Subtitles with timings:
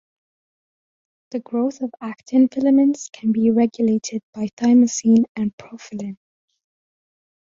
[1.29, 6.17] The growth of actin filaments can be regulated by thymosin and profilin.